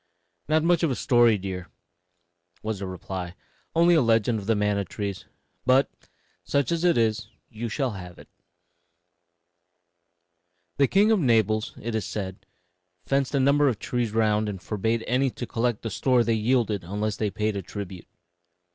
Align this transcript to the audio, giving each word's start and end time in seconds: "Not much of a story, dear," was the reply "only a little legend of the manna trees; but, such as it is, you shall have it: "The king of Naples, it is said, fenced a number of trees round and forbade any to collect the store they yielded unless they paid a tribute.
"Not 0.49 0.63
much 0.63 0.81
of 0.81 0.89
a 0.89 0.95
story, 0.95 1.37
dear," 1.37 1.67
was 2.63 2.79
the 2.79 2.87
reply 2.87 3.35
"only 3.75 3.93
a 3.93 3.97
little 3.99 4.05
legend 4.07 4.39
of 4.39 4.47
the 4.47 4.55
manna 4.55 4.83
trees; 4.83 5.25
but, 5.63 5.91
such 6.43 6.71
as 6.71 6.83
it 6.83 6.97
is, 6.97 7.27
you 7.51 7.69
shall 7.69 7.91
have 7.91 8.17
it: 8.17 8.27
"The 10.77 10.87
king 10.87 11.11
of 11.11 11.19
Naples, 11.19 11.73
it 11.79 11.93
is 11.93 12.07
said, 12.07 12.47
fenced 13.05 13.35
a 13.35 13.39
number 13.39 13.67
of 13.67 13.77
trees 13.77 14.11
round 14.11 14.49
and 14.49 14.59
forbade 14.59 15.03
any 15.05 15.29
to 15.29 15.45
collect 15.45 15.83
the 15.83 15.91
store 15.91 16.23
they 16.23 16.33
yielded 16.33 16.83
unless 16.83 17.17
they 17.17 17.29
paid 17.29 17.55
a 17.55 17.61
tribute. 17.61 18.07